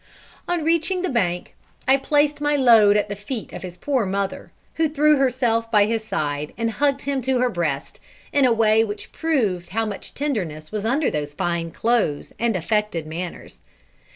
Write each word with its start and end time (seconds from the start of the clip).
]On 0.47 0.63
reaching, 0.63 1.03
the 1.03 1.09
bank, 1.09 1.53
I 1.87 1.95
placed 1.95 2.41
my 2.41 2.55
load 2.55 2.97
at 2.97 3.07
the 3.07 3.15
feet 3.15 3.53
of 3.53 3.61
his 3.61 3.77
poor 3.77 4.03
mother, 4.03 4.51
who 4.73 4.89
threw 4.89 5.17
herself 5.17 5.69
by 5.69 5.85
his 5.85 6.03
side 6.03 6.53
and 6.57 6.71
hugged 6.71 7.03
him 7.03 7.21
to 7.21 7.37
her 7.37 7.51
breast, 7.51 7.99
in 8.33 8.43
a 8.43 8.51
way 8.51 8.83
which 8.83 9.11
proved 9.11 9.69
how 9.69 9.85
much 9.85 10.15
tenderness 10.15 10.71
was 10.71 10.87
under 10.87 11.11
those 11.11 11.35
fine 11.35 11.69
clothes 11.69 12.33
and 12.39 12.55
affected 12.55 13.05
manners. 13.05 13.59